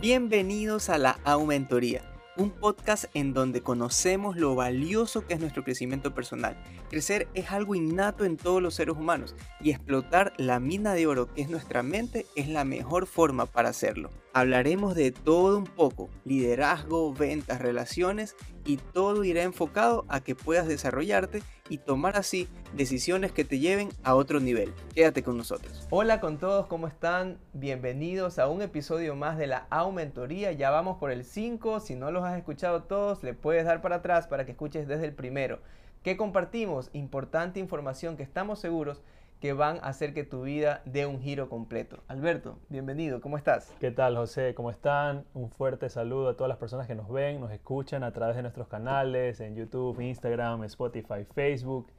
[0.00, 2.00] Bienvenidos a la Aumentoría,
[2.38, 6.56] un podcast en donde conocemos lo valioso que es nuestro crecimiento personal.
[6.88, 11.30] Crecer es algo innato en todos los seres humanos y explotar la mina de oro
[11.34, 14.08] que es nuestra mente es la mejor forma para hacerlo.
[14.32, 20.68] Hablaremos de todo un poco, liderazgo, ventas, relaciones y todo irá enfocado a que puedas
[20.68, 24.72] desarrollarte y tomar así decisiones que te lleven a otro nivel.
[24.94, 25.84] Quédate con nosotros.
[25.90, 27.38] Hola con todos, ¿cómo están?
[27.54, 30.52] Bienvenidos a un episodio más de la Aumentoría.
[30.52, 33.96] Ya vamos por el 5, si no los has escuchado todos, le puedes dar para
[33.96, 35.58] atrás para que escuches desde el primero.
[36.04, 36.88] ¿Qué compartimos?
[36.92, 39.02] Importante información que estamos seguros
[39.40, 42.02] que van a hacer que tu vida dé un giro completo.
[42.08, 43.74] Alberto, bienvenido, ¿cómo estás?
[43.80, 44.54] ¿Qué tal, José?
[44.54, 45.24] ¿Cómo están?
[45.32, 48.42] Un fuerte saludo a todas las personas que nos ven, nos escuchan a través de
[48.42, 51.90] nuestros canales en YouTube, Instagram, Spotify, Facebook.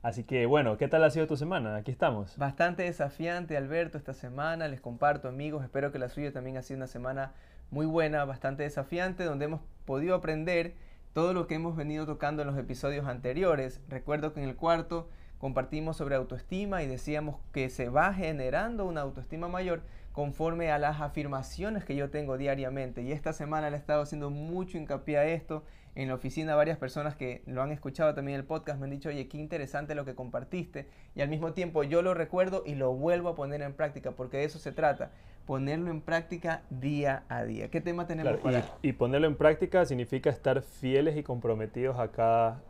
[0.00, 1.74] Así que bueno, ¿qué tal ha sido tu semana?
[1.74, 2.38] Aquí estamos.
[2.38, 4.68] Bastante desafiante, Alberto, esta semana.
[4.68, 5.64] Les comparto, amigos.
[5.64, 7.32] Espero que la suya también ha sido una semana
[7.72, 10.74] muy buena, bastante desafiante, donde hemos podido aprender
[11.12, 13.80] todo lo que hemos venido tocando en los episodios anteriores.
[13.88, 19.02] Recuerdo que en el cuarto compartimos sobre autoestima y decíamos que se va generando una
[19.02, 23.02] autoestima mayor conforme a las afirmaciones que yo tengo diariamente.
[23.02, 25.62] Y esta semana le he estado haciendo mucho hincapié a esto.
[25.94, 29.10] En la oficina varias personas que lo han escuchado también el podcast me han dicho,
[29.10, 30.88] oye, qué interesante lo que compartiste.
[31.14, 34.38] Y al mismo tiempo yo lo recuerdo y lo vuelvo a poner en práctica, porque
[34.38, 35.10] de eso se trata,
[35.44, 37.68] ponerlo en práctica día a día.
[37.70, 42.10] ¿Qué tema tenemos para y, y ponerlo en práctica significa estar fieles y comprometidos a
[42.10, 42.62] cada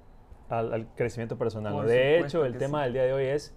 [0.48, 1.86] al, crecimiento personal.
[1.86, 3.54] De hecho, el tema del día de hoy es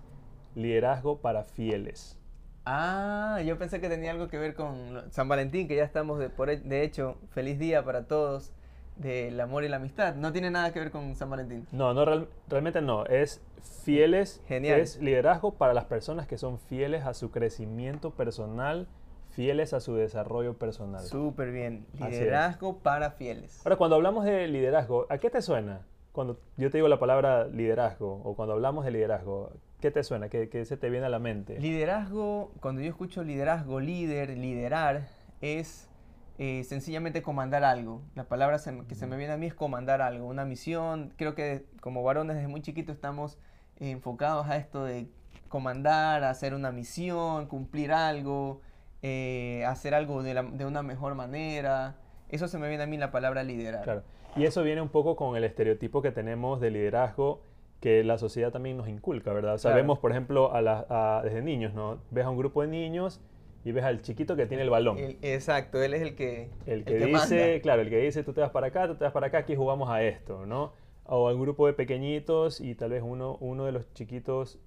[0.55, 2.19] liderazgo para fieles.
[2.65, 6.29] Ah, yo pensé que tenía algo que ver con San Valentín, que ya estamos de,
[6.29, 8.51] por, de hecho, feliz día para todos
[8.95, 10.15] del amor y la amistad.
[10.15, 11.65] No tiene nada que ver con San Valentín.
[11.71, 13.05] No, no realmente no.
[13.05, 13.41] Es
[13.83, 14.43] fieles.
[14.47, 14.79] Genial.
[14.79, 18.87] Es liderazgo para las personas que son fieles a su crecimiento personal,
[19.31, 21.01] fieles a su desarrollo personal.
[21.05, 21.87] Súper bien.
[21.93, 23.61] Liderazgo para fieles.
[23.65, 25.85] Ahora, cuando hablamos de liderazgo, ¿a qué te suena?
[26.11, 30.29] Cuando yo te digo la palabra liderazgo o cuando hablamos de liderazgo, ¿qué te suena?
[30.29, 31.59] ¿Qué, se te viene a la mente?
[31.59, 35.07] Liderazgo, cuando yo escucho liderazgo, líder, liderar,
[35.41, 35.89] es
[36.37, 38.01] eh, sencillamente comandar algo.
[38.15, 41.13] La palabra que se me viene a mí es comandar algo, una misión.
[41.15, 43.37] Creo que como varones desde muy chiquitos estamos
[43.79, 45.07] enfocados a esto de
[45.47, 48.61] comandar, hacer una misión, cumplir algo,
[49.01, 51.95] eh, hacer algo de, de, una mejor manera.
[52.29, 53.83] Eso se me viene a mí la palabra liderar.
[53.83, 54.03] Claro.
[54.35, 57.41] Y eso viene un poco con el estereotipo que tenemos de liderazgo
[57.79, 59.57] que la sociedad también nos inculca, ¿verdad?
[59.57, 61.99] Sabemos, por ejemplo, a desde niños, ¿no?
[62.11, 63.21] Ves a un grupo de niños
[63.63, 64.97] y ves al chiquito que tiene el balón.
[65.21, 68.51] exacto, él es el que El que, dice, claro, el que dice tú te vas
[68.51, 70.73] para acá, tú te vas para acá, aquí jugamos a esto, ¿no?
[71.05, 74.59] O un grupo de pequeñitos y tal vez uno, uno de los chiquitos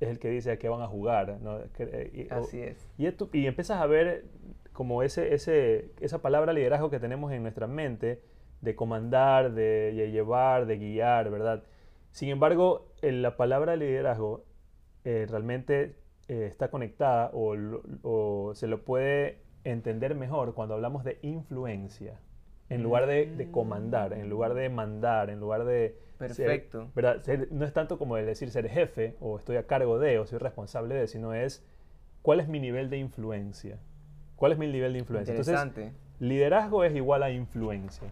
[0.00, 1.58] es el que dice a qué van a jugar, ¿no?
[1.78, 2.86] Eh, Así es.
[2.98, 4.24] Y, y empiezas a ver
[4.72, 8.20] como ese, ese, esa palabra liderazgo que tenemos en nuestra mente,
[8.60, 11.62] de comandar, de, llevar, de guiar, ¿verdad?
[12.10, 14.44] Sin embargo, la palabra liderazgo
[15.04, 15.96] eh, realmente
[16.28, 22.20] eh, está conectada o, se lo puede entender mejor cuando hablamos de influencia,
[22.70, 25.98] en lugar de, comandar, en lugar de mandar, en lugar de...
[26.16, 26.90] Perfecto.
[26.94, 27.20] ¿verdad?
[27.50, 30.94] no es tanto como decir ser jefe o estoy a cargo de o soy responsable
[30.94, 31.66] de, sino es
[32.22, 33.78] cuál es mi nivel de influencia.
[34.36, 35.32] ¿Cuál es mi nivel de influencia?
[35.34, 35.86] Interesante.
[35.86, 38.08] Entonces, liderazgo es igual a influencia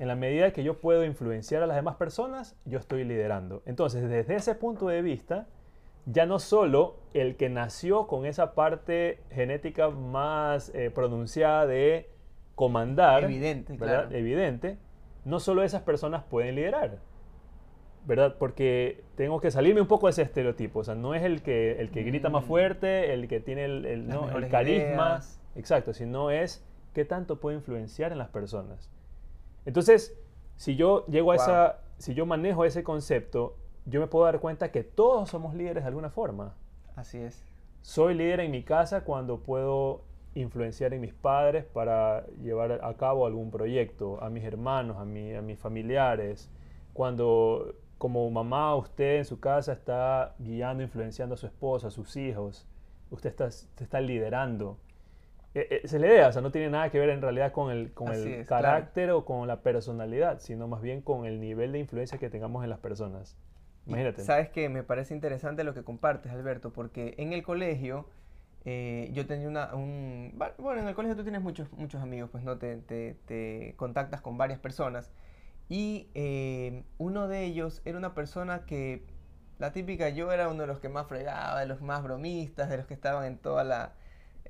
[0.00, 3.62] en la medida que yo puedo influenciar a las demás personas, yo estoy liderando.
[3.66, 5.46] Entonces, desde ese punto de vista,
[6.06, 12.08] ya no solo el que nació con esa parte genética más eh, pronunciada de
[12.54, 14.10] comandar, evidente, ¿verdad?
[14.14, 14.78] evidente,
[15.26, 16.96] no solo esas personas pueden liderar,
[18.06, 18.36] ¿verdad?
[18.38, 21.78] Porque tengo que salirme un poco de ese estereotipo, o sea, no es el que,
[21.78, 22.46] el que grita más mm.
[22.46, 25.20] fuerte, el que tiene el, el carisma,
[25.56, 28.90] exacto, sino es qué tanto puede influenciar en las personas.
[29.64, 30.16] Entonces,
[30.56, 33.56] si yo llego a esa, si yo manejo ese concepto,
[33.86, 36.54] yo me puedo dar cuenta que todos somos líderes de alguna forma.
[36.96, 37.44] Así es.
[37.82, 40.02] Soy líder en mi casa cuando puedo
[40.34, 45.04] influenciar en mis padres para llevar a cabo algún proyecto, a mis hermanos, a, a
[45.42, 46.50] mis familiares.
[46.92, 52.16] Cuando como mamá usted en su casa está guiando, influenciando a su esposa, a sus
[52.16, 52.66] hijos,
[53.10, 54.78] usted está, está liderando.
[55.52, 57.72] Eh, eh, se le idea, o sea, no tiene nada que ver en realidad con
[57.72, 61.80] el, con el carácter o con la personalidad, sino más bien con el nivel de
[61.80, 63.36] influencia que tengamos en las personas.
[63.86, 64.22] Imagínate.
[64.22, 68.08] Sabes que me parece interesante lo que compartes, Alberto, porque en el colegio
[68.64, 70.38] eh, yo tenía una, un...
[70.58, 74.20] Bueno, en el colegio tú tienes muchos, muchos amigos, pues no te, te, te contactas
[74.20, 75.10] con varias personas.
[75.68, 76.08] Y
[76.98, 79.04] uno de ellos era una persona que,
[79.58, 82.76] la típica, yo era uno de los que más fregaba, de los más bromistas, de
[82.76, 83.94] los que estaban en toda la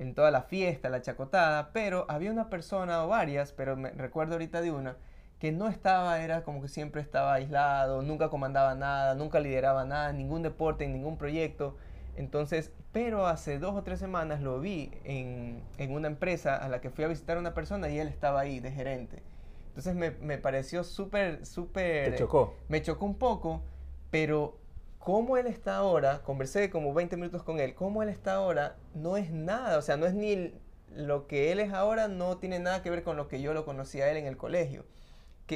[0.01, 4.33] en toda la fiesta, la chacotada, pero había una persona o varias, pero me recuerdo
[4.33, 4.97] ahorita de una,
[5.39, 10.13] que no estaba, era como que siempre estaba aislado, nunca comandaba nada, nunca lideraba nada,
[10.13, 11.77] ningún deporte, ningún proyecto.
[12.17, 16.81] Entonces, pero hace dos o tres semanas lo vi en, en una empresa a la
[16.81, 19.23] que fui a visitar a una persona y él estaba ahí de gerente.
[19.69, 22.13] Entonces me, me pareció súper, súper...
[22.13, 22.55] ¿Te chocó?
[22.69, 23.63] Me chocó un poco,
[24.11, 24.60] pero
[25.01, 29.17] cómo él está ahora, conversé como 20 minutos con él, cómo él está ahora no
[29.17, 30.55] es nada, o sea, no es ni
[30.95, 33.65] lo que él es ahora, no tiene nada que ver con lo que yo lo
[33.65, 34.85] conocí a él en el colegio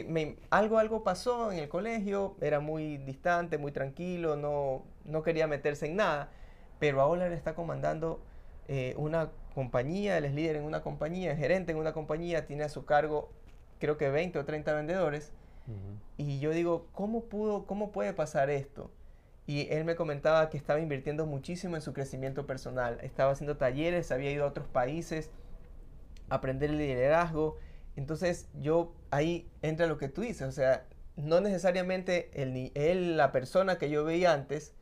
[0.03, 5.47] me, algo, algo pasó en el colegio, era muy distante, muy tranquilo, no, no quería
[5.47, 6.31] meterse en nada,
[6.81, 8.21] pero ahora él está comandando
[8.67, 12.65] eh, una compañía, él es líder en una compañía, es gerente en una compañía, tiene
[12.65, 13.31] a su cargo
[13.79, 15.33] creo que 20 o 30 vendedores.
[16.19, 18.91] Y yo digo, ¿cómo, pudo, ¿cómo puede pasar esto?
[19.47, 22.99] Y él me comentaba que estaba invirtiendo muchísimo en su crecimiento personal.
[23.03, 25.31] Estaba haciendo talleres, había ido a otros países,
[26.31, 27.59] a aprender el liderazgo
[27.97, 30.87] entonces yo ahí entra lo que tú dices, o sea,
[31.17, 34.75] no necesariamente el, él, la persona que yo veía antes,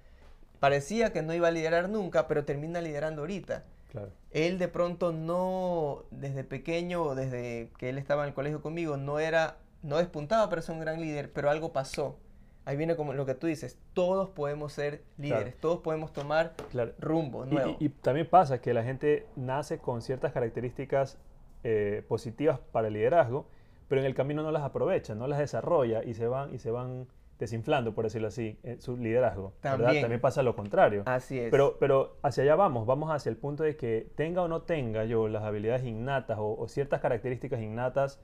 [0.60, 3.64] parecía que no iba a liderar nunca, pero termina liderando ahorita.
[3.90, 4.10] Claro.
[4.30, 8.96] Él de pronto no, desde pequeño o desde que él estaba en el colegio conmigo,
[8.96, 12.18] no era, no despuntaba para ser un gran líder, pero algo pasó.
[12.64, 16.54] Ahí viene como lo que tú dices, todos podemos ser líderes, todos podemos tomar
[16.98, 17.76] rumbo nuevo.
[17.80, 21.18] y, también pasa que la gente nace con ciertas características
[21.64, 23.46] eh, positivas para el liderazgo,
[23.88, 26.70] pero en el camino no las aprovecha, no las desarrolla y se van, y se
[26.70, 27.08] van
[27.42, 29.52] desinflando, por decirlo así, en su liderazgo.
[29.60, 30.00] También.
[30.00, 31.02] También pasa lo contrario.
[31.06, 31.50] Así es.
[31.50, 35.04] Pero, pero hacia allá vamos, vamos hacia el punto de que tenga o no tenga
[35.04, 38.20] yo las habilidades innatas o, ciertas características innatas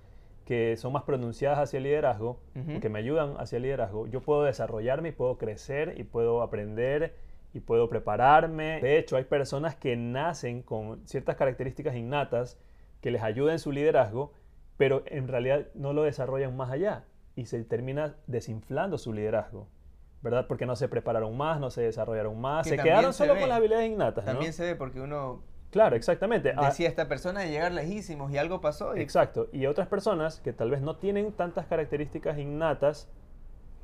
[0.49, 2.41] que son más pronunciadas hacia el liderazgo,
[2.81, 7.17] que me ayudan hacia el liderazgo, yo puedo desarrollarme y puedo crecer y puedo aprender
[7.53, 8.81] y puedo prepararme.
[8.81, 12.59] De hecho, hay personas que nacen con ciertas características innatas
[13.03, 14.33] que les ayuda en su liderazgo,
[14.79, 17.05] pero en realidad no lo desarrollan más allá
[17.37, 19.69] y se termina desinflando su liderazgo.
[20.23, 20.47] ¿Verdad?
[20.49, 23.91] Porque no se prepararon más, no se desarrollaron más, se quedaron solo con las habilidades
[23.91, 24.25] innatas.
[24.25, 26.53] También se ve porque uno Claro, exactamente.
[26.57, 28.95] Ah, decía esta persona de llegar lejísimos y algo pasó.
[28.97, 29.49] Exacto.
[29.53, 33.09] Y otras personas que tal vez no tienen tantas características innatas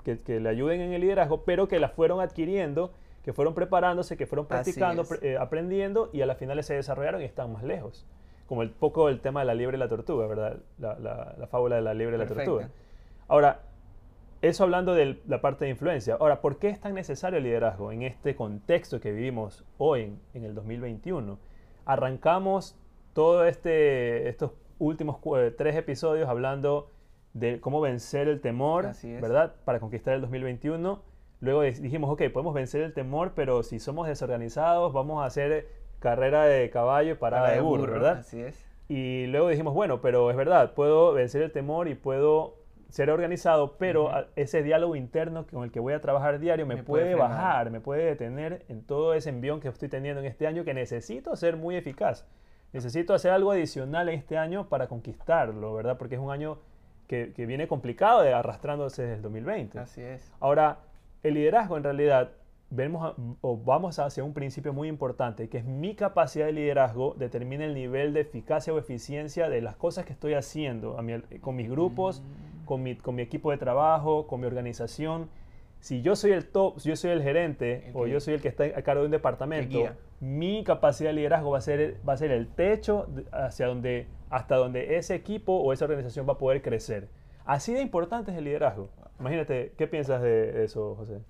[0.02, 2.92] que, le ayuden en el liderazgo, pero que las fueron adquiriendo,
[3.22, 7.25] que fueron preparándose, que fueron practicando, eh, aprendiendo y a la final se desarrollaron y
[7.25, 8.06] están más lejos
[8.46, 10.58] como el poco el tema de la liebre y la tortuga, ¿verdad?
[10.78, 12.69] La, la, fábula de la liebre y la tortuga.
[13.26, 13.60] Ahora,
[14.42, 16.16] eso hablando de la parte de influencia.
[16.20, 20.44] Ahora, ¿por qué es tan necesario el liderazgo en este contexto que vivimos hoy, en,
[20.44, 21.38] el 2021?
[21.86, 22.76] Arrancamos
[23.12, 25.19] todos este, estos últimos
[25.56, 26.90] tres episodios hablando
[27.32, 29.54] de cómo vencer el temor, ¿verdad?
[29.64, 31.02] Para conquistar el 2021.
[31.40, 36.44] Luego dijimos, ok, podemos vencer el temor, pero si somos desorganizados, vamos a hacer carrera
[36.44, 38.19] de caballo y parada de burro, ¿verdad?
[38.19, 38.66] Así es.
[38.88, 42.63] Y luego dijimos, bueno, pero es verdad, puedo vencer el temor y puedo
[42.94, 47.17] ser organizado, pero ese diálogo interno con el que voy a trabajar diario me, puede,
[47.17, 50.75] bajar, me puede detener en todo ese envión que estoy teniendo en este año que
[50.75, 52.25] necesito ser muy eficaz.
[52.73, 55.99] Necesito hacer algo adicional en este año para conquistarlo, ¿verdad?
[55.99, 56.58] Porque es un año
[57.08, 59.76] que, que viene complicado de arrastrándose desde el 2020.
[59.81, 60.32] Así es.
[60.38, 60.79] Ahora,
[61.25, 62.31] el liderazgo en realidad
[62.70, 67.64] vemos o vamos hacia un principio muy importante, que es mi capacidad de liderazgo determina
[67.64, 70.96] el nivel de eficacia o eficiencia de las cosas que estoy haciendo
[71.41, 72.54] con mis grupos, mm.
[72.64, 75.28] Con, mi, con mi equipo de trabajo, con mi organización.
[75.80, 78.48] Si yo soy el top, si yo soy el gerente o yo soy el que
[78.48, 79.78] está a cargo de un departamento,
[80.20, 84.56] mi capacidad de liderazgo va a ser, va a ser el techo hacia donde, hasta
[84.56, 87.08] donde ese equipo o esa organización va a poder crecer.
[87.44, 88.88] Así de importante es el liderazgo.
[89.20, 91.20] Imagínate, ¿qué piensas de eso, José?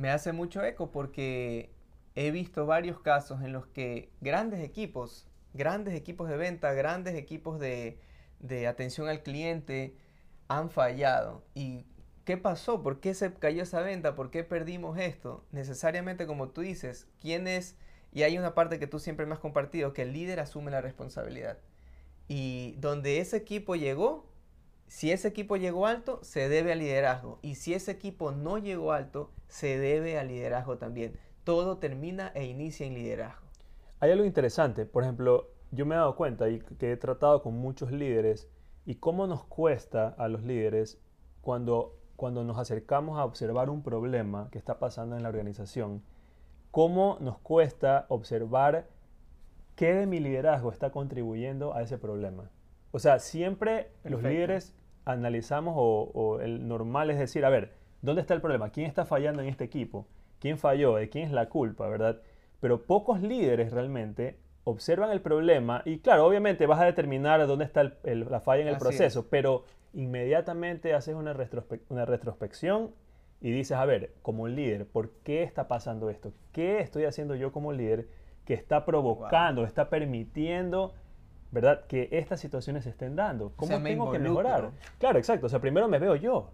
[0.00, 1.70] me hace mucho eco porque
[2.14, 7.60] he visto varios casos en los que grandes equipos, grandes equipos de venta, grandes equipos
[7.60, 7.98] de,
[8.66, 9.94] atención al cliente
[10.50, 11.44] han fallado.
[11.54, 11.86] ¿Y
[12.24, 12.82] qué pasó?
[12.82, 14.16] ¿Por qué se cayó esa venta?
[14.16, 15.44] ¿Por qué perdimos esto?
[15.52, 17.76] Necesariamente, como tú dices, ¿quién es?
[18.12, 20.80] Y hay una parte que tú siempre me has compartido, que el líder asume la
[20.80, 21.58] responsabilidad.
[22.26, 24.26] Y donde ese equipo llegó,
[24.88, 27.38] si ese equipo llegó alto, se debe al liderazgo.
[27.42, 31.16] Y si ese equipo no llegó alto, se debe al liderazgo también.
[31.44, 33.46] Todo termina e inicia en liderazgo.
[34.00, 34.84] Hay algo interesante.
[34.84, 38.48] Por ejemplo, yo me he dado cuenta y que he tratado con muchos líderes
[38.90, 41.00] y cómo nos cuesta a los líderes
[41.42, 46.02] cuando, cuando nos acercamos a observar un problema que está pasando en la organización,
[46.72, 48.88] cómo nos cuesta observar
[49.76, 52.50] qué de mi liderazgo está contribuyendo a ese problema.
[52.90, 58.34] O sea, siempre los líderes analizamos o, el normal es decir, a ver, ¿dónde está
[58.34, 58.70] el problema?
[58.70, 60.08] ¿Quién está fallando en este equipo?
[60.40, 60.96] ¿Quién falló?
[60.96, 61.88] ¿De quién es la culpa?
[61.88, 62.22] ¿Verdad?
[62.58, 67.92] Pero pocos líderes realmente observan el problema y claro, obviamente vas a determinar dónde está
[68.04, 71.34] la falla en el proceso, pero inmediatamente haces una,
[71.88, 72.90] una retrospección
[73.40, 76.32] y dices, a ver, como líder, ¿por qué está pasando esto?
[76.52, 78.06] ¿Qué estoy haciendo yo como líder
[78.44, 80.92] que está provocando, está permitiendo,
[81.50, 81.86] ¿verdad?
[81.86, 83.52] Que estas situaciones se estén dando.
[83.56, 84.70] ¿Cómo tengo que mejorar?
[84.98, 85.46] Claro, exacto.
[85.46, 86.50] O sea, primero me veo yo.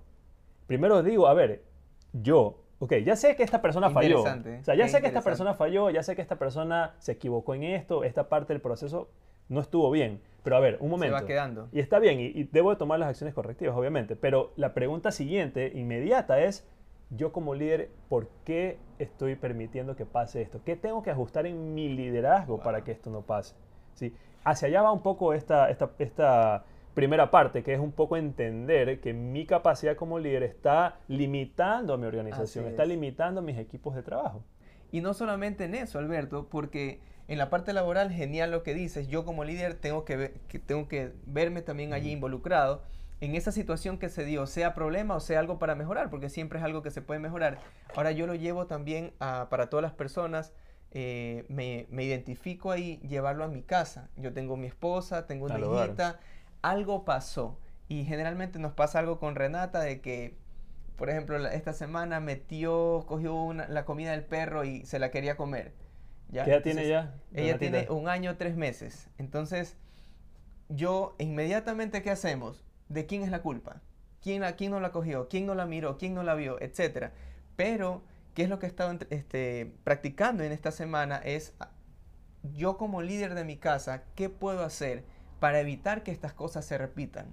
[0.67, 1.65] Primero digo, a ver,
[2.13, 4.23] yo, ok, ya sé que esta persona falló.
[4.23, 7.55] O sea, ya sé que esta persona falló, ya sé que esta persona se equivocó
[7.55, 9.09] en esto, esta parte del proceso
[9.49, 10.21] no estuvo bien.
[10.43, 11.17] Pero a ver, un momento.
[11.17, 11.69] Se va quedando.
[11.73, 14.15] Y está bien, y, y debo de tomar las acciones correctivas, obviamente.
[14.15, 16.65] Pero la pregunta siguiente, inmediata, es,
[17.11, 20.61] yo como líder, ¿por qué estoy permitiendo que pase esto?
[20.65, 23.55] ¿Qué tengo que ajustar en mi liderazgo para que esto no pase?
[23.95, 24.15] ¿Sí?
[24.45, 26.65] Hacia allá va un poco esta, esta, esta
[26.97, 31.99] primera parte, que es un poco entender que mi capacidad como líder está limitando a
[31.99, 34.43] mi organización, está limitando a mis equipos de trabajo.
[34.91, 39.09] Y no solamente en eso, Alberto, porque en la parte laboral, genial lo que dices,
[39.09, 42.81] yo como líder tengo que, que tengo que verme también allí involucrado
[43.21, 46.61] en esa situación que se dio, sea problema o sea algo para mejorar, porque siempre
[46.61, 47.59] es algo que se puede mejorar.
[47.95, 50.55] Ahora yo lo llevo también para todas las personas,
[50.93, 54.09] eh, me, identifico ahí, llevarlo a mi casa.
[54.17, 56.21] Yo tengo mi esposa, tengo una hijita,
[56.63, 57.59] algo pasó.
[57.89, 60.37] Y generalmente nos pasa algo con Renata de que,
[60.97, 65.73] por ejemplo, esta semana metió, cogió la comida del perro y se la quería comer.
[66.31, 66.45] ¿ya?
[66.45, 67.15] ¿Qué edad tiene ya?
[67.33, 69.09] Ella tiene un año, tres meses.
[69.19, 69.77] Entonces,
[70.69, 72.67] yo inmediatamente, ¿qué hacemos?
[72.89, 73.81] de quién es la culpa,
[74.23, 77.11] quién, quién no la cogió, quién no la miró, quién no la vio, etc.
[77.57, 78.03] Pero,
[78.35, 81.17] ¿qué es lo que he estado este, practicando en esta semana?
[81.19, 81.55] Es
[82.55, 85.05] yo como líder de mi casa, ¿qué puedo hacer
[85.41, 87.27] para evitar que estas cosas se repitan?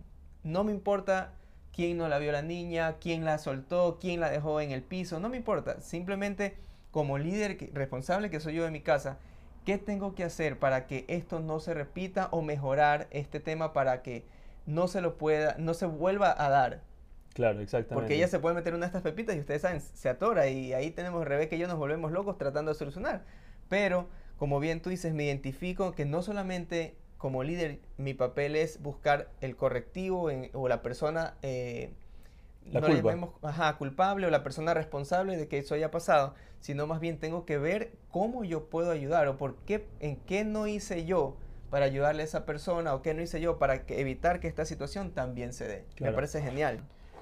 [0.44, 1.34] No me importa
[1.74, 5.20] quién no la vio la niña, quién la soltó, quién la dejó en el piso,
[5.20, 5.82] no me importa.
[5.82, 6.58] Simplemente
[6.92, 9.18] como líder responsable que soy yo de mi casa,
[9.66, 14.02] ¿qué tengo que hacer para que esto no se repita o mejorar este tema para
[14.02, 14.26] que
[14.66, 16.82] no se lo pueda, no se vuelva a dar.
[17.34, 17.96] Claro, exactamente.
[17.96, 20.74] Porque ella se puede meter una de estas pepitas y ustedes saben, se atora y
[20.74, 23.24] ahí tenemos Rebeca y yo nos volvemos locos tratando de solucionar.
[23.70, 24.08] Pero,
[24.38, 29.30] como bien tú dices, me identifico que no solamente como líder mi papel es buscar
[29.40, 31.94] el correctivo o la persona eh,
[32.70, 33.78] la culpa.
[33.78, 37.58] culpable o la persona responsable de que eso haya pasado, sino más bien tengo que
[37.58, 41.38] ver cómo yo puedo ayudar o por qué, en qué no hice yo
[41.70, 45.12] para ayudarle a esa persona o qué no hice yo para evitar que esta situación
[45.12, 45.86] también se dé.
[46.02, 46.82] Me parece genial.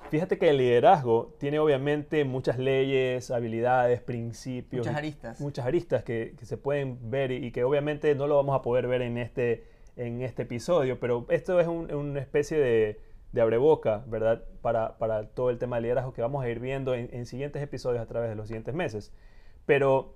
[0.09, 4.87] Fíjate que el liderazgo tiene obviamente muchas leyes, habilidades, principios.
[4.87, 5.39] Muchas aristas.
[5.39, 9.03] Muchas aristas que, se pueden ver y, que obviamente no lo vamos a poder ver
[9.03, 14.43] en este, en este episodio, pero esto es una especie de, de abreboca, ¿verdad?
[14.61, 17.61] Para, para, todo el tema de liderazgo que vamos a ir viendo en, en siguientes
[17.61, 19.13] episodios a través de los siguientes meses.
[19.65, 20.15] Pero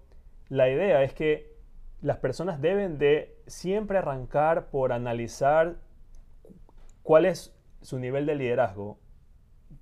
[0.50, 1.56] la idea es que
[2.02, 5.78] las personas deben de siempre arrancar por analizar
[7.04, 9.00] cuál es su nivel de liderazgo.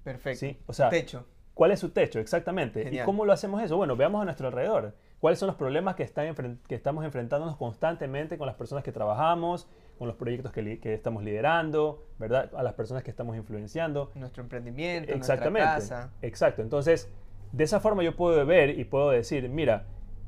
[0.04, 0.40] Perfecto.
[0.40, 0.60] ¿Sí?
[0.68, 1.26] O sea, techo.
[1.54, 2.20] ¿Cuál es su techo?
[2.20, 2.90] Exactamente.
[2.92, 3.78] ¿Y cómo lo hacemos eso?
[3.78, 4.96] Bueno, veamos a nuestro alrededor.
[5.24, 9.70] ¿Cuáles son los problemas que, están que estamos enfrentándonos constantemente con las personas que trabajamos,
[9.98, 12.52] con los proyectos que, que, estamos liderando, ¿verdad?
[12.54, 14.12] A las personas que estamos influenciando.
[14.16, 15.66] Nuestro emprendimiento, Exactamente.
[15.66, 16.14] nuestra casa.
[16.22, 16.62] Exacto.
[16.62, 17.10] Entonces,
[17.54, 19.86] de esa forma yo puedo ver y puedo decir, mira,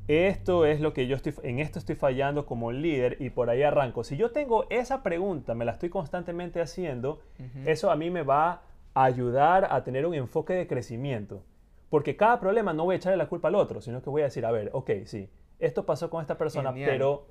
[0.08, 3.64] esto es lo que yo estoy, en esto estoy fallando como líder y por ahí
[3.64, 4.02] arranco.
[4.02, 7.20] Si yo tengo esa pregunta, me la estoy constantemente haciendo,
[7.66, 8.62] eso a mí me va
[8.94, 11.42] a ayudar a tener un enfoque de crecimiento.
[11.90, 14.26] Porque cada problema no voy a echarle la culpa al otro, sino que voy a
[14.26, 17.26] decir, a ver, ok, sí, esto pasó con esta persona, pero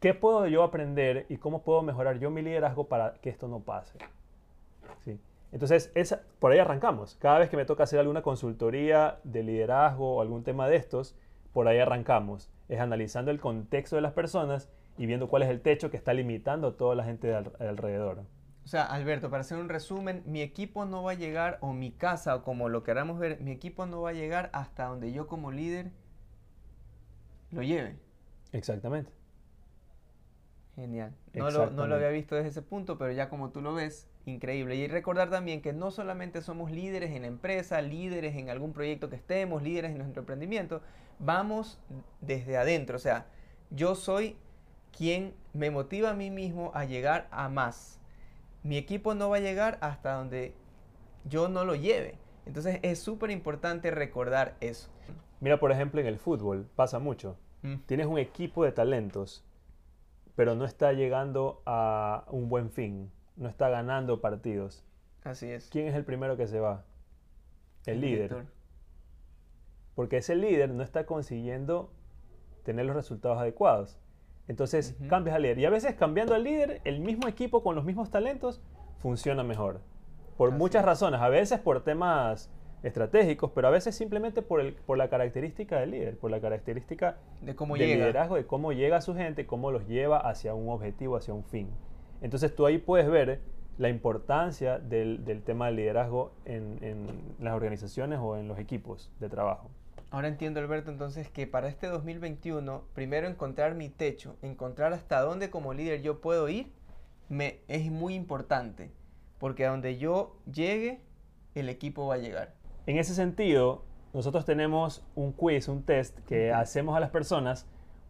[0.00, 3.60] ¿qué puedo yo aprender y cómo puedo mejorar yo mi liderazgo para que esto no
[3.60, 3.98] pase?
[5.04, 5.20] ¿Sí?
[5.52, 7.16] Entonces, esa, por ahí arrancamos.
[7.16, 11.16] Cada vez que me toca hacer alguna consultoría de liderazgo o algún tema de estos,
[11.52, 12.50] por ahí arrancamos.
[12.68, 16.14] Es analizando el contexto de las personas y viendo cuál es el techo que está
[16.14, 18.24] limitando a toda la gente de alrededor.
[18.64, 21.90] O sea, Alberto, para hacer un resumen, mi equipo no va a llegar, o mi
[21.90, 25.26] casa, o como lo queramos ver, mi equipo no va a llegar hasta donde yo
[25.26, 25.90] como líder
[27.50, 27.96] lo lleve.
[28.52, 29.10] Exactamente.
[30.76, 31.14] Genial.
[31.34, 34.08] No lo, no lo, había visto desde ese punto, pero ya como tú lo ves,
[34.24, 34.76] increíble.
[34.76, 39.10] Y recordar también que no solamente somos líderes en la empresa, líderes en algún proyecto
[39.10, 40.80] que estemos, líderes en nuestro emprendimiento,
[41.18, 41.78] vamos
[42.20, 42.96] desde adentro.
[42.96, 43.26] O sea,
[43.70, 44.36] yo soy
[44.96, 47.99] quien me motiva a mí mismo a llegar a más.
[48.62, 50.54] Mi equipo no va a llegar hasta donde
[51.24, 52.18] yo no lo lleve.
[52.46, 54.90] Entonces es súper importante recordar eso.
[55.40, 57.36] Mira, por ejemplo, en el fútbol pasa mucho.
[57.62, 57.76] Mm.
[57.86, 59.44] Tienes un equipo de talentos,
[60.36, 64.84] pero no está llegando a un buen fin, no está ganando partidos.
[65.24, 65.68] Así es.
[65.70, 66.84] ¿Quién es el primero que se va?
[67.86, 68.46] El, líder.
[69.94, 71.92] Porque ese líder no está consiguiendo
[72.62, 73.98] tener los resultados adecuados.
[74.50, 75.08] Entonces Ujú.
[75.08, 75.58] cambias al líder.
[75.60, 78.60] Y a veces cambiando al líder, el mismo equipo con los mismos talentos
[78.98, 79.80] funciona mejor.
[80.36, 80.86] Por Así muchas es.
[80.86, 81.20] razones.
[81.20, 82.50] A veces por temas
[82.82, 87.18] estratégicos, pero a veces simplemente por, el, por la característica del líder, por la característica
[87.42, 87.98] De cómo del llega.
[88.06, 91.44] liderazgo, de cómo llega a su gente, cómo los lleva hacia un objetivo, hacia un
[91.44, 91.68] fin.
[92.20, 93.40] Entonces tú ahí puedes ver
[93.78, 97.06] la importancia del, del tema del liderazgo en, en
[97.38, 99.70] las organizaciones o en los equipos de trabajo.
[100.10, 105.50] Ahora entiendo, Alberto, entonces que para este 2021, primero encontrar mi techo, encontrar hasta dónde
[105.50, 106.72] como líder yo puedo ir,
[107.28, 108.90] me, es muy importante.
[109.38, 111.00] Porque a donde yo llegue,
[111.54, 112.54] el equipo va a llegar.
[112.86, 117.66] En ese sentido, nosotros tenemos un quiz, un test que hacemos a las personas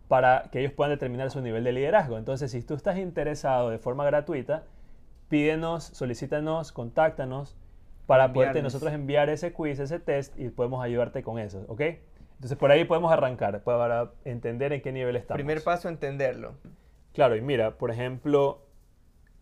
[0.08, 2.16] para que ellos puedan determinar su nivel de liderazgo.
[2.16, 4.64] Entonces, si tú estás interesado de forma gratuita,
[5.28, 7.56] pídenos, solicítanos, contáctanos
[8.10, 11.80] para poderte nosotros enviar ese quiz, ese test y podemos ayudarte con eso, ¿ok?
[12.34, 15.36] Entonces, por ahí podemos arrancar para entender en qué nivel estamos.
[15.36, 16.54] Primer paso, entenderlo.
[17.12, 18.62] Claro, y mira, por ejemplo,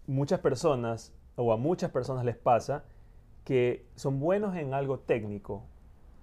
[0.07, 2.85] muchas personas, o a muchas personas les pasa,
[3.45, 5.65] que son buenos en algo técnico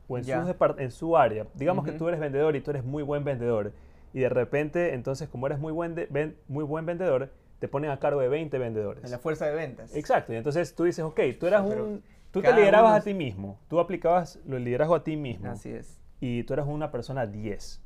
[0.08, 1.48] o en, sus depart- en su área.
[1.56, 3.72] Digamos que tú eres vendedor y tú eres muy buen vendedor.
[4.14, 7.90] Y de repente, entonces, como eres muy buen, de- ven- muy buen vendedor, te ponen
[7.90, 9.04] a cargo de 20 vendedores.
[9.04, 9.96] En la fuerza de ventas.
[9.96, 10.32] Exacto.
[10.34, 12.04] Y entonces tú dices, ok, tú eras pero un...
[12.36, 13.60] Tú te liderabas uno a ti mismo.
[13.68, 16.00] Tú aplicabas el liderazgo a ti mismo Así es.
[16.20, 17.82] y tú eras una persona 10.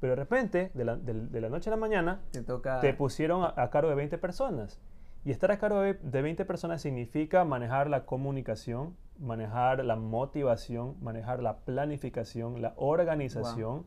[0.00, 2.80] Pero de repente, de la, de- de la noche a la mañana, Te toca.
[2.80, 4.80] te pusieron a, a cargo de 20 personas.
[5.24, 10.96] Y estar a cargo de, de 20 personas significa manejar la comunicación, manejar la motivación,
[11.00, 13.86] manejar la planificación, la organización,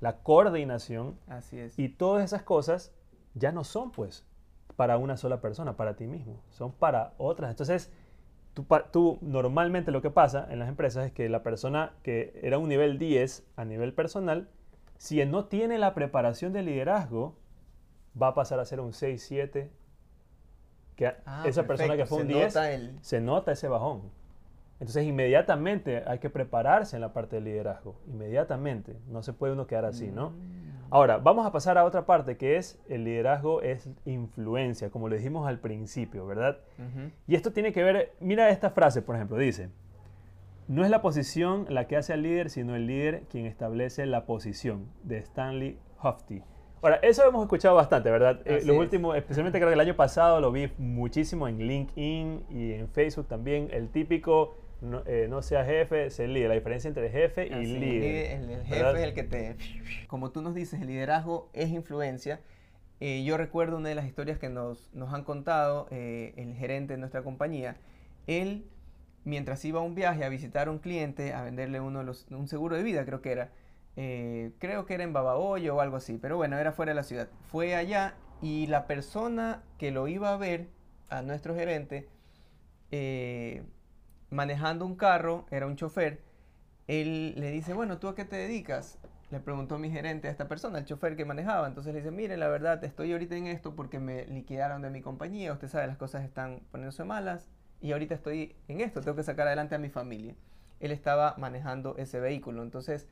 [0.00, 1.18] la coordinación.
[1.28, 1.78] Así es.
[1.78, 2.92] Y todas esas cosas
[3.34, 4.24] ya no son pues
[4.76, 7.50] para una sola persona, para ti mismo, son para otras.
[7.50, 7.92] Entonces,
[8.54, 12.68] tú, normalmente lo que pasa en las empresas es que la persona que era un
[12.68, 14.48] nivel 10 a nivel personal,
[14.96, 17.36] si no tiene la preparación de liderazgo,
[18.20, 19.70] va a pasar a ser un 6, 7,
[20.96, 24.02] que Ah, esa persona que fue un Se 10, nota el- se nota ese bajón.
[24.80, 29.66] Entonces inmediatamente hay que prepararse en la parte del liderazgo, inmediatamente, no se puede uno
[29.66, 30.30] quedar así, ¿no?
[30.30, 30.67] Mm.
[30.90, 35.16] Ahora, vamos a pasar a otra parte que es el liderazgo es influencia, como le
[35.16, 36.58] dijimos al principio, ¿verdad?
[37.26, 39.68] Y esto tiene que ver, mira esta frase, por ejemplo, dice,
[40.66, 44.24] no es la posición la que hace al líder, sino el líder quien establece la
[44.24, 46.42] posición, de Stanley Hofty.
[46.80, 48.40] Ahora, eso hemos escuchado bastante, ¿verdad?
[48.44, 48.80] Eh, los es.
[48.80, 53.26] últimos, especialmente creo que el año pasado lo vi muchísimo en LinkedIn y en Facebook
[53.26, 57.52] también, el típico, no, eh, no sea jefe, sea líder, la diferencia entre jefe y
[57.52, 58.26] Así, el líder.
[58.32, 58.96] El, el jefe ¿verdad?
[58.96, 59.56] es el que te...
[60.06, 62.40] Como tú nos dices, el liderazgo es influencia.
[63.00, 66.94] Eh, yo recuerdo una de las historias que nos, nos han contado eh, el gerente
[66.94, 67.76] de nuestra compañía.
[68.26, 68.66] Él,
[69.24, 72.26] mientras iba a un viaje a visitar a un cliente, a venderle uno de los,
[72.30, 73.52] un seguro de vida, creo que era.
[73.96, 77.02] eh, creo que era en Babahoyo o algo así, pero bueno, era fuera de la
[77.04, 77.28] ciudad.
[77.50, 80.68] Fue allá y la persona que lo iba a ver,
[81.08, 82.08] a nuestro gerente,
[82.90, 83.62] eh,
[84.30, 86.20] manejando un carro, era un chofer,
[86.86, 88.98] él le dice, bueno, ¿tú a qué te dedicas?
[89.30, 91.66] Le preguntó mi gerente a esta persona, el chofer que manejaba.
[91.66, 95.02] Entonces le dice, mire, la verdad, estoy ahorita en esto porque me liquidaron de mi
[95.02, 95.52] compañía.
[95.52, 97.50] Usted sabe, las cosas están poniéndose malas
[97.82, 100.34] y ahorita estoy en esto, tengo que sacar adelante a mi familia.
[100.80, 102.62] Él estaba manejando ese vehículo.
[102.62, 103.06] Entonces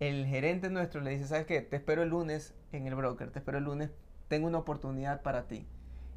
[0.00, 1.62] el gerente nuestro le dice, ¿sabes qué?
[1.62, 3.90] Te espero el lunes en el broker, te espero el lunes,
[4.28, 5.66] tengo una oportunidad para ti.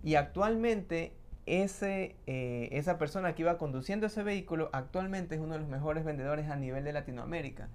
[0.03, 1.13] Y actualmente
[1.47, 6.03] ese, eh, esa persona que iba conduciendo ese vehículo actualmente es uno de los mejores
[6.05, 7.69] vendedores a nivel de Latinoamérica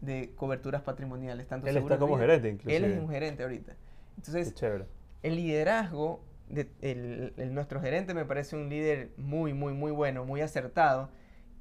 [0.00, 1.46] de coberturas patrimoniales.
[1.48, 2.92] Tanto Él está como vida- gerente, Él inclusive.
[2.94, 3.74] es un gerente ahorita.
[4.16, 4.54] Entonces,
[5.22, 10.24] el liderazgo, de, el, el- nuestro gerente me parece un líder muy, muy, muy bueno,
[10.24, 11.10] muy acertado.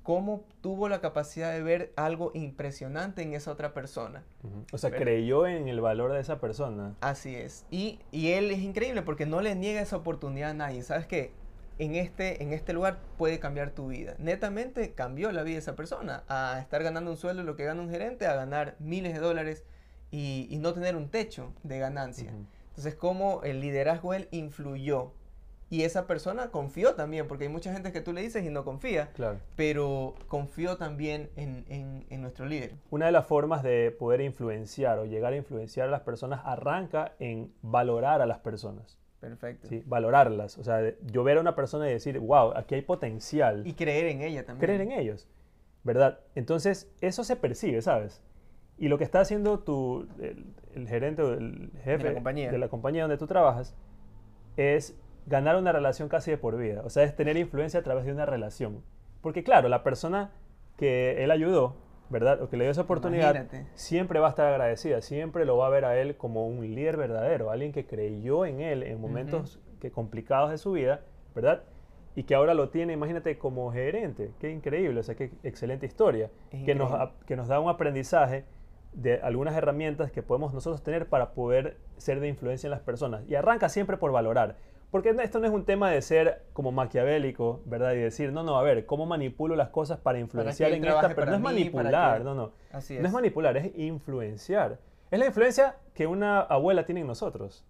[0.03, 4.23] Cómo tuvo la capacidad de ver algo impresionante en esa otra persona.
[4.71, 6.93] O sea, creyó en el valor de esa persona.
[7.01, 7.65] Así es.
[7.71, 10.83] Y, y él es increíble porque no le niega esa oportunidad a nadie.
[10.83, 11.31] ¿Sabes qué?
[11.77, 14.15] En este, en este lugar puede cambiar tu vida.
[14.17, 16.23] Netamente cambió la vida de esa persona.
[16.29, 19.65] A estar ganando un sueldo lo que gana un gerente, a ganar miles de dólares
[20.11, 22.31] y, y no tener un techo de ganancia.
[22.31, 22.45] Ujú.
[22.69, 25.11] Entonces, cómo el liderazgo él influyó.
[25.69, 28.63] Y esa persona confió también, porque hay mucha gente que tú le dices y no
[28.63, 29.39] confía, Claro.
[29.55, 32.75] pero confió también en, en- en nuestro líder.
[32.91, 37.13] Una de las formas de poder influenciar o llegar a influenciar a las personas arranca
[37.19, 38.99] en valorar a las personas.
[39.29, 39.67] Perfecto.
[39.67, 39.83] ¿sí?
[39.85, 40.57] Valorarlas.
[40.57, 43.65] O sea, de- yo ver a una persona y decir, wow, aquí hay potencial.
[43.65, 44.65] Y creer en ella también.
[44.65, 45.27] creer en ellos.
[45.83, 46.19] ¿Verdad?
[46.35, 48.21] Entonces, eso se percibe, ¿sabes?
[48.77, 52.51] Y lo que está haciendo tu, el, el gerente o el jefe compañía.
[52.51, 53.75] de la compañía donde tú trabajas
[54.57, 54.95] es
[55.27, 56.81] ganar una relación casi de por vida.
[56.85, 58.83] O sea, es tener influencia a través de una relación.
[59.21, 60.31] Porque claro, la persona
[60.77, 61.75] que él ayudó
[62.09, 62.41] ¿verdad?
[62.41, 63.65] O que le dio esa oportunidad, Imagínate.
[63.75, 66.97] siempre va a estar agradecida, siempre lo va a ver a él como un líder
[66.97, 71.01] verdadero, alguien que creyó en él en momentos que complicados de su vida,
[71.33, 71.63] ¿verdad?
[72.15, 74.31] Y que ahora lo tiene, imagínate, como gerente.
[74.39, 76.29] Qué increíble, o sea, qué excelente historia.
[76.51, 77.13] Es Que nos, increíble.
[77.27, 78.45] que nos da un aprendizaje
[78.93, 83.23] de algunas herramientas que podemos nosotros tener para poder ser de influencia en las personas.
[83.27, 84.55] Y arranca siempre por valorar.
[84.95, 87.91] Porque esto no es un tema de ser como maquiavélico, ¿verdad?
[87.95, 91.01] Y decir, no, no, a ver, ¿cómo manipulo las cosas para influenciar él en esta?
[91.01, 92.53] Pero no es para para manipular, no, no.
[92.71, 93.07] Así No es.
[93.07, 94.79] es manipular, es influenciar.
[95.11, 97.65] Es la influencia que una abuela tiene en nosotros,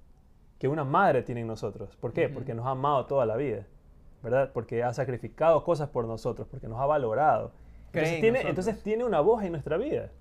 [0.60, 1.96] que una madre tiene en nosotros.
[1.96, 2.28] ¿Por qué?
[2.28, 2.36] Ujú.
[2.36, 3.66] Porque nos ha amado toda la vida,
[4.22, 4.52] ¿verdad?
[4.54, 7.54] Porque ha sacrificado cosas por nosotros, porque nos ha valorado.
[7.88, 10.12] Entonces en tiene, entonces tiene una voz en nuestra vida.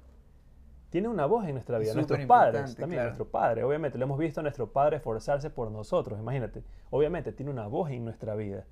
[0.95, 1.95] Tiene una voz en nuestra Es vida.
[1.95, 3.09] Nuestros padres también, claro.
[3.09, 6.63] nuestro padre, obviamente, lo hemos visto a nuestro padre esforzarse por nosotros, imagínate.
[6.91, 8.65] Obviamente tiene una voz en nuestra vida.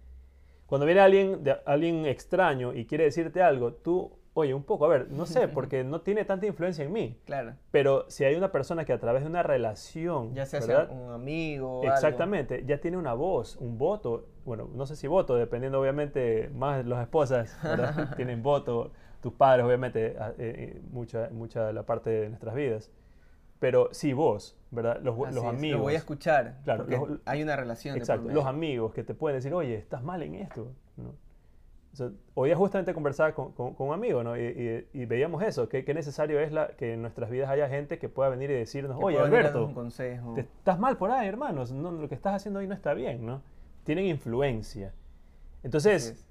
[0.66, 4.88] Cuando viene alguien, de, alguien extraño y quiere decirte algo, tú, oye, un poco, a
[4.88, 7.20] ver, no sé, porque no tiene tanta influencia en mí.
[7.24, 7.56] Claro.
[7.72, 11.10] Pero si hay una persona que a través de una relación, Ya sea, sea un
[11.10, 11.92] amigo o algo.
[11.92, 16.86] Exactamente, ya tiene una voz, un voto, bueno, no sé si voto, dependiendo obviamente más
[16.86, 18.14] las esposas, ¿verdad?
[18.16, 22.54] tienen voto, tus padres obviamente, a- eh, eh, mucha, mucha de la parte de nuestras
[22.54, 22.90] vidas,
[23.58, 25.00] pero sí vos, ¿verdad?
[25.02, 25.78] Los, los amigos.
[25.78, 26.58] Lo voy a escuchar.
[26.64, 27.94] Claro, los- hay una relación.
[27.94, 28.34] de Exacto, medio.
[28.34, 30.72] los amigos que te pueden decir, oye, estás mal en esto.
[30.96, 31.10] ¿no?
[31.92, 34.36] O sea, hoy día justamente conversaba con, con- con un amigo ¿no?
[34.36, 34.40] y,
[34.92, 37.98] y- y veíamos eso, que, que necesario es la, que en nuestras vidas haya gente
[37.98, 40.32] que pueda venir y decirnos, Que oye, Alberto, un consejo.
[40.34, 43.24] te- estás mal por ahí, hermanos, no, lo que estás haciendo hoy no está bien,
[43.26, 43.42] ¿no?
[43.84, 44.92] Tienen influencia.
[45.62, 46.26] Entonces, es.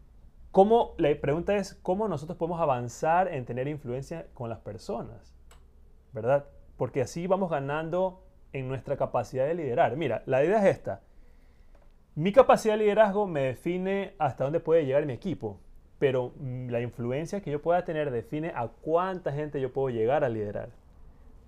[0.51, 5.35] ¿Cómo, la pregunta es, ¿cómo nosotros podemos avanzar en tener influencia con las personas?
[6.13, 6.45] ¿Verdad?
[6.77, 9.95] Porque así vamos ganando en nuestra capacidad de liderar.
[9.97, 11.01] Mira, la idea es esta.
[12.15, 15.59] Mi capacidad de liderazgo me define hasta dónde puede llegar mi equipo,
[15.99, 20.29] pero la influencia que yo pueda tener define a cuánta gente yo puedo llegar a
[20.29, 20.69] liderar.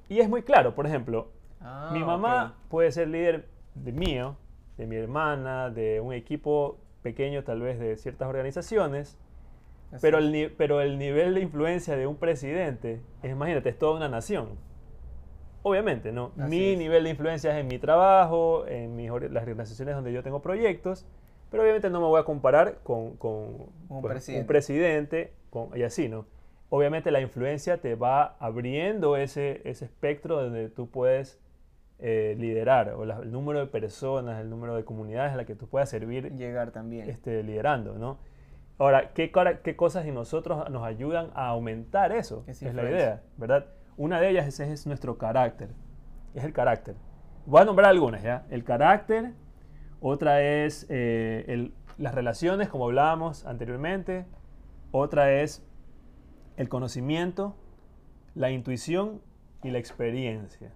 [0.07, 1.27] Y es muy claro, por ejemplo,
[1.63, 4.35] Ah, mi mamá puede ser líder de mío,
[4.77, 9.17] de mi hermana, de un equipo pequeño tal vez de ciertas organizaciones,
[9.91, 13.95] Así pero el, pero el nivel de influencia de un presidente, es, imagínate, es toda
[13.97, 14.57] una nación.
[15.61, 16.31] Obviamente, ¿no?
[16.37, 16.77] Así mi es.
[16.77, 21.05] nivel de influencia es en mi trabajo, en mis las organizaciones donde yo tengo proyectos,
[21.49, 24.41] pero obviamente no me voy a comparar con, con, Un pues, presidente.
[24.41, 26.25] un presidente con- y así, ¿no?
[26.69, 31.39] Obviamente la influencia te va abriendo ese, ese espectro donde tú puedes
[32.05, 35.55] eh, liderar, o la- el número de personas, el número de comunidades a las que
[35.55, 37.09] tú puedas servir Llegar también.
[37.09, 38.17] este, liderando, ¿no?
[38.77, 42.43] Ahora, ¿qué, cara- ¿qué cosas en nosotros nos ayudan a aumentar eso?
[42.45, 43.67] Esa Es la idea, ¿verdad?
[43.95, 45.69] Una de ellas es, es nuestro carácter.
[46.35, 46.95] Es el carácter.
[47.45, 48.45] Voy a nombrar algunas, ¿ya?
[48.49, 49.31] El carácter,
[50.01, 54.25] otra es eh, el- las relaciones, como hablábamos anteriormente,
[54.91, 55.63] otra es
[56.57, 57.55] el conocimiento,
[58.35, 59.21] la intuición
[59.63, 60.73] y la experiencia,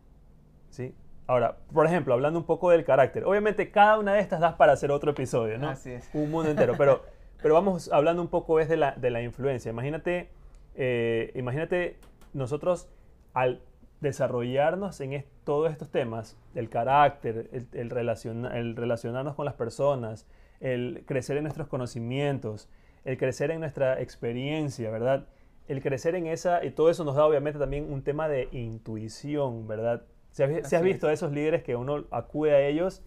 [0.70, 0.96] ¿sí?
[1.28, 4.72] Ahora, por ejemplo, hablando un poco del carácter, obviamente cada una de estas das para
[4.74, 5.70] hacer otro episodio, ¿no?
[5.70, 6.10] Así es.
[6.14, 7.04] Un mundo entero, pero,
[7.42, 9.70] pero vamos hablando un poco es de la, de la influencia.
[9.70, 10.30] Imagínate,
[10.76, 11.98] eh, imagínate
[12.34, 12.88] nosotros
[13.34, 13.62] al
[14.00, 19.54] desarrollarnos en est- todos estos temas, el carácter, el, el relaciona- el relacionarnos con las
[19.56, 20.26] personas,
[20.60, 22.70] el crecer en nuestros conocimientos,
[23.06, 25.28] el crecer en nuestra experiencia, ¿verdad?
[25.68, 29.68] El crecer en esa, y todo eso nos da obviamente también un tema de intuición,
[29.68, 30.04] ¿verdad?
[30.38, 33.02] Si has, si visto a esos líderes que uno acude a ellos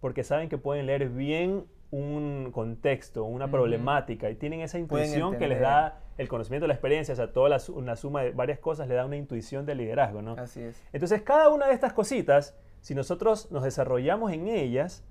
[0.00, 5.48] porque saben que pueden leer bien un contexto, una problemática, y tienen esa intuición que
[5.48, 8.86] les da el conocimiento, la experiencia, o sea, toda la una suma de varias cosas
[8.86, 10.34] le da una intuición de liderazgo, ¿no?
[10.34, 10.80] Así es.
[10.92, 15.04] Entonces, cada una de estas cositas, si nosotros nos desarrollamos en ellas,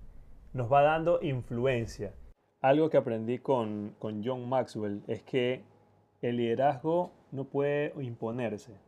[0.53, 2.13] nos va dando influencia.
[2.61, 5.61] Algo que aprendí con, con John Maxwell es que
[6.21, 8.84] el liderazgo no puede imponerse.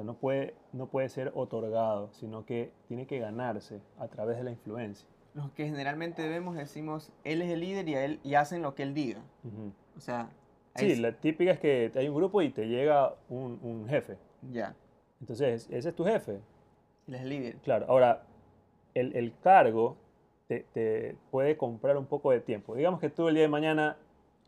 [0.00, 4.44] Sea, no puede, no puede ser otorgado, sino que tiene que ganarse a través de
[4.44, 5.06] la influencia.
[5.34, 8.74] Los que generalmente vemos decimos, él es el líder y, a él, y hacen lo
[8.74, 9.20] que él diga.
[9.96, 10.30] O sea,
[10.76, 14.16] Sí, la típica es que hay un grupo y te llega un, un jefe.
[14.50, 14.74] ya,
[15.20, 16.40] Entonces, ese es tu jefe.
[17.08, 17.56] él es el líder.
[17.58, 18.22] Claro, ahora,
[18.94, 19.96] el, el cargo
[20.48, 22.74] te, te puede comprar un poco de tiempo.
[22.74, 23.96] Digamos que tú el día de mañana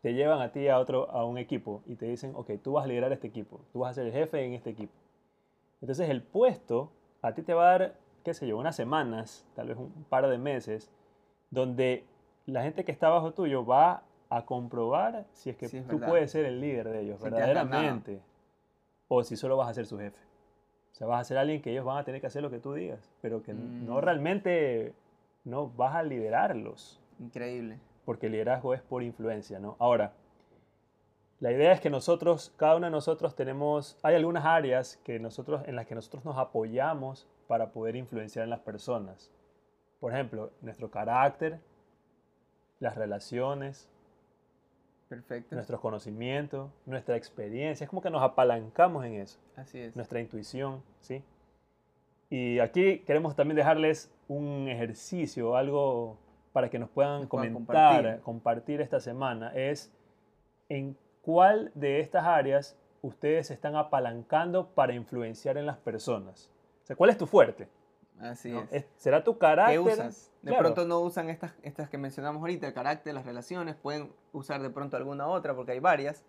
[0.01, 2.85] te llevan a ti a otro, a un equipo y te dicen, ok, tú vas
[2.85, 4.93] a liderar este equipo, tú vas a ser el jefe en este equipo.
[5.83, 9.67] Entonces el puesto a ti te va a dar, qué sé yo, unas semanas, tal
[9.67, 10.89] vez un par de meses,
[11.49, 12.05] donde
[12.45, 15.97] la gente que está bajo tuyo va a comprobar si es que Sí, es tú
[15.97, 16.07] verdad.
[16.07, 18.21] puedes ser el líder de ellos, Si verdaderamente,
[19.09, 20.17] o si solo vas a ser su jefe.
[20.93, 22.59] O sea, vas a ser alguien que ellos van a tener que hacer lo que
[22.59, 24.01] tú digas, pero que no Mm.
[24.01, 24.93] realmente
[25.43, 27.77] no vas a liderarlos, Increíble.
[28.05, 29.75] porque el liderazgo es por influencia, ¿no?
[29.79, 30.13] Ahora,
[31.43, 35.61] La idea es que nosotros, cada uno de nosotros tenemos, hay algunas áreas que nosotros,
[35.65, 39.29] en las que nosotros nos apoyamos para poder influenciar en las personas.
[39.99, 41.59] Por ejemplo, nuestro carácter,
[42.79, 43.89] las relaciones,
[45.09, 45.53] Perfecto.
[45.53, 47.83] nuestros conocimientos, nuestra experiencia.
[47.83, 49.37] Es como que nos apalancamos en eso.
[49.57, 49.97] Así es.
[49.97, 51.25] Nuestra intuición, ¿sí?
[52.29, 56.17] Y aquí queremos también dejarles un ejercicio, algo
[56.53, 58.23] para que nos puedan Nos puedan comentar, compartir.
[58.23, 59.91] compartir esta semana, es
[60.69, 66.49] en cuál de estas áreas ustedes están apalancando para influenciar en las personas.
[66.83, 67.67] O sea, ¿cuál es tu fuerte?
[68.19, 68.61] Así ¿no?
[68.61, 68.71] es.
[68.73, 69.73] Es- ¿Será tu carácter?
[69.73, 70.31] ¿Qué usas?
[70.43, 70.63] De Claro.
[70.65, 74.69] pronto no usan estas, estas que mencionamos ahorita, el carácter, las relaciones, pueden usar de
[74.69, 76.23] pronto alguna otra porque hay varias.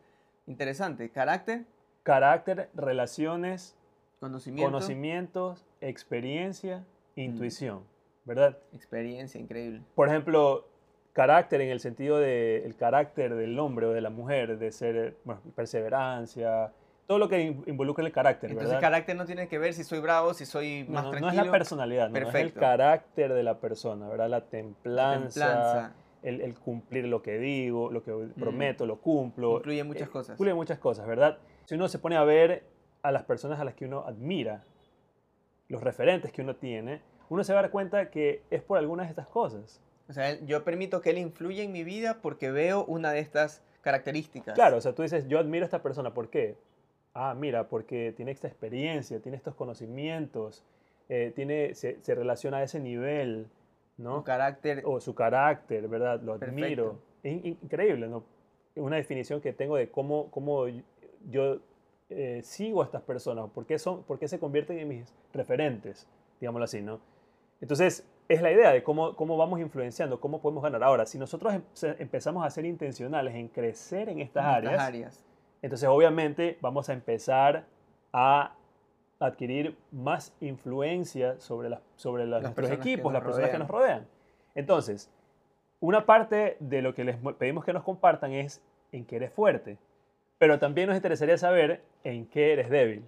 [0.47, 1.11] Interesante.
[1.11, 1.65] Carácter,
[2.03, 3.77] Carácter, relaciones,
[4.21, 6.85] conocimiento, conocimientos, experiencia,
[7.17, 7.21] Mm.
[7.21, 7.83] intuición,
[8.25, 8.59] ¿verdad?
[8.73, 9.83] experiencia, increíble.
[9.95, 10.67] Por ejemplo,
[11.15, 15.17] carácter en el sentido de el carácter del hombre o de la mujer, de ser,
[15.25, 16.73] bueno, perseverancia,
[17.07, 18.81] todo lo que in- involucra el carácter, Entonces ¿verdad?
[18.81, 21.41] carácter no tiene que ver si soy bravo, si soy No, más no, no tranquilo.
[21.43, 24.29] es la personalidad, no, es el carácter de la persona, ¿verdad?
[24.29, 25.93] La La templanza, templanza.
[26.23, 29.59] El, el cumplir lo que digo, lo que prometo, lo cumplo.
[29.59, 30.35] Incluye muchas Eh, cosas.
[30.35, 31.39] Incluye muchas cosas, ¿verdad?
[31.67, 32.65] Si uno se pone a ver
[33.03, 34.65] a las personas a las que uno admira,
[35.69, 39.07] los referentes que uno tiene, uno se va a dar cuenta que es por algunas
[39.07, 39.81] de estas cosas.
[40.09, 43.63] O sea, yo permito que él influya en mi vida porque veo una de estas
[43.81, 44.55] características.
[44.55, 46.57] Claro, o sea, tú dices, yo admiro a esta persona, ¿por qué?
[47.15, 50.63] Ah, mira, porque tiene esta experiencia, tiene estos conocimientos,
[51.09, 53.47] eh, tiene, se, se relaciona a ese nivel,
[53.99, 54.17] ¿no?
[54.19, 54.83] Un carácter.
[54.85, 56.21] O su carácter, ¿verdad?
[56.23, 56.99] Lo admiro.
[56.99, 56.99] Perfecto.
[57.23, 58.25] Es in- increíble, ¿no?
[58.77, 60.67] Una definición que tengo de cómo, cómo
[61.31, 61.61] yo
[62.11, 66.07] eh, sigo a estas personas, por qué, son, por qué se convierten en mis referentes,
[66.41, 67.01] digámoslo así, ¿no?
[67.61, 70.83] Entonces, es la idea de cómo, cómo vamos influenciando, cómo podemos ganar.
[70.83, 71.63] Ahora, si nosotros em-
[71.99, 75.25] empezamos a ser intencionales en crecer en estas en áreas, áreas.
[75.63, 77.65] entonces obviamente vamos a empezar
[78.13, 78.55] a
[79.21, 83.59] adquirir más influencia sobre, las, sobre las- Las nuestros personas que equipos, las personas que
[83.59, 84.07] nos rodean.
[84.55, 85.11] Entonces,
[85.81, 89.77] una parte de lo que les pedimos que nos compartan es en qué eres fuerte,
[90.39, 93.05] pero también nos interesaría saber en qué eres débil.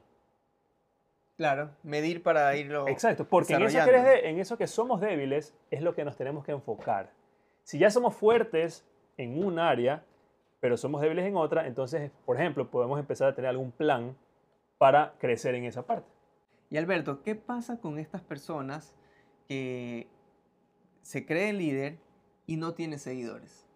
[1.36, 2.88] Claro, medir para irlo.
[2.88, 4.22] Exacto, porque en eso, que eres desarrollando.
[4.22, 7.12] de- en eso que somos débiles es lo que nos tenemos que enfocar.
[7.62, 8.86] Si ya somos fuertes
[9.18, 10.02] en un área,
[10.60, 14.16] pero somos débiles en otra, entonces, por ejemplo, podemos empezar a tener algún plan
[14.78, 16.08] para crecer en esa parte.
[16.70, 18.94] Y Alberto, ¿qué pasa con estas personas
[19.46, 20.08] que
[21.02, 21.98] se creen líder
[22.46, 23.66] y no tienen seguidores?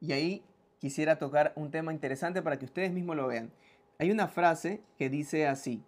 [0.00, 0.44] Y ahí
[0.78, 3.52] quisiera tocar un tema interesante para que ustedes mismos lo vean.
[3.98, 5.82] Hay una frase que dice así,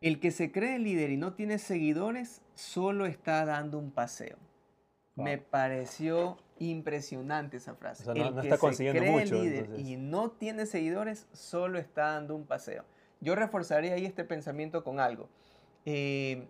[0.00, 4.36] el que se cree líder y no tiene seguidores solo está dando un paseo.
[5.16, 5.46] Me Wow.
[5.50, 8.02] pareció impresionante esa frase.
[8.02, 9.86] O sea, no- el no que está se consiguiendo cree mucho, líder entonces.
[9.88, 12.84] y no tiene seguidores solo está dando un paseo.
[13.20, 15.28] Yo reforzaría ahí este pensamiento con algo.
[15.84, 16.46] Eh,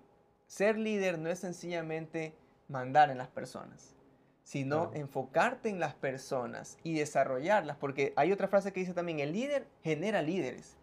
[0.47, 2.35] ser líder no es sencillamente
[2.69, 3.95] mandar en las personas,
[4.43, 5.01] sino Claro.
[5.03, 9.67] enfocarte en las personas y desarrollarlas, porque hay otra frase que dice también, el líder
[9.83, 10.77] genera líderes.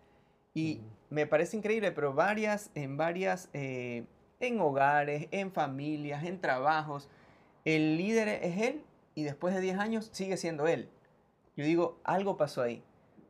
[0.53, 0.87] Y Ujú.
[1.15, 4.03] Me parece increíble, pero varias, en varias, eh,
[4.41, 7.09] en hogares, en familias, en trabajos,
[7.63, 8.83] el líder es él
[9.15, 10.89] y después de 10 años sigue siendo él.
[11.55, 12.83] Yo digo, algo pasó ahí,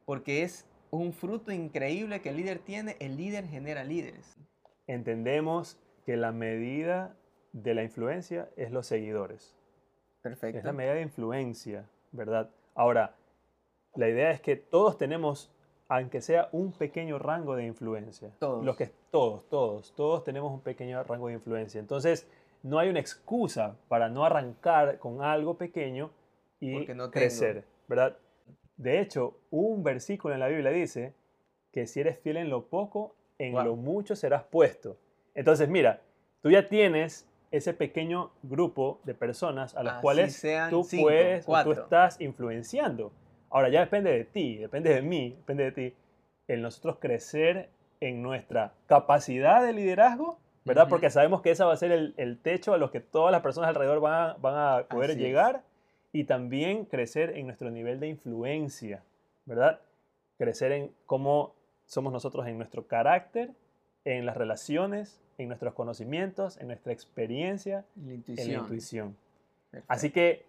[0.05, 4.35] porque es un fruto increíble que el líder tiene, el líder genera líderes.
[4.87, 7.15] Entendemos que la medida
[7.53, 9.55] de la influencia es los seguidores.
[10.23, 10.57] Perfecto.
[10.57, 12.49] Es la medida de influencia, ¿verdad?
[12.73, 13.15] Ahora,
[13.93, 15.54] la idea es que todos tenemos,
[15.97, 18.31] aunque sea un pequeño rango de influencia.
[18.39, 18.65] Todos.
[18.65, 21.79] Los que, todos, todos, todos tenemos un pequeño rango de influencia.
[21.79, 22.27] Entonces,
[22.63, 26.11] no hay una excusa para no arrancar con algo pequeño
[26.59, 28.17] y no crecer, ¿verdad?
[28.77, 31.13] De hecho, un versículo en la Biblia dice
[31.71, 33.65] que si eres fiel en lo poco, en Wow.
[33.65, 34.97] lo mucho serás puesto.
[35.33, 36.01] Entonces, mira,
[36.41, 41.45] tú ya tienes ese pequeño grupo de personas a las Así cuales tú cinco, puedes,
[41.47, 43.11] o tú estás influenciando.
[43.55, 45.93] Ahora ya depende de ti, depende de mí, depende de ti,
[46.49, 47.69] el nosotros crecer
[48.01, 50.89] en nuestra capacidad de liderazgo, ¿verdad?
[50.89, 53.39] Porque sabemos que ese va a ser el, el techo a los que todas las
[53.41, 55.25] personas alrededor van a, van a poder Así es.
[55.25, 55.63] llegar
[56.11, 59.05] y también crecer en nuestro nivel de influencia,
[59.45, 59.79] ¿verdad?
[60.37, 63.51] Crecer en cómo somos nosotros en nuestro carácter,
[64.03, 69.15] en las relaciones, en nuestros conocimientos, en nuestra experiencia, la en la intuición.
[69.87, 70.43] Así que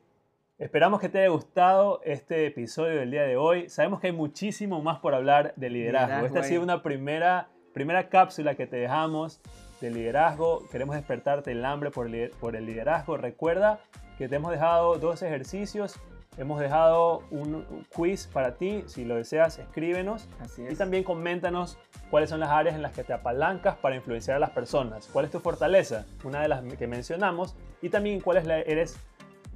[0.59, 3.69] esperamos que te haya gustado este episodio del día de hoy.
[3.69, 6.07] Sabemos que hay muchísimo más por hablar de liderazgo.
[6.07, 9.41] Liderazgo Esta ha sido una primera, primera cápsula que te dejamos
[9.81, 10.67] de liderazgo.
[10.71, 13.17] Queremos despertarte el hambre por, el liderazgo.
[13.17, 13.81] Recuerda
[14.17, 16.01] que te hemos dejado dos ejercicios
[16.39, 17.65] Hemos dejado un
[17.95, 20.29] quiz para ti, si lo deseas, escríbenos.
[20.39, 21.79] Así Y también coméntanos
[22.11, 25.09] cuáles son las áreas en las que te apalancas para influenciar a las personas.
[25.11, 26.05] ¿Cuál es tu fortaleza?
[26.25, 27.57] Una de las que mencionamos.
[27.81, 28.99] Y también cuál es la eres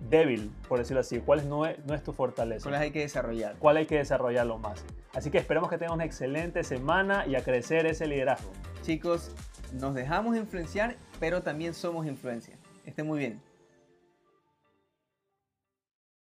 [0.09, 1.21] débil, por decirlo así.
[1.21, 2.63] ¿Cuál no, es, no es tu fortaleza?
[2.65, 3.57] ¿Cuáles hay que desarrollar?
[3.59, 4.85] ¿Cuál hay que desarrollarlo más?
[5.13, 8.51] Así que esperamos que tengas una excelente semana y a crecer ese liderazgo.
[8.83, 9.35] Chicos,
[9.73, 12.57] nos dejamos influenciar, pero también somos influencia.
[12.87, 13.50] Estén muy bien.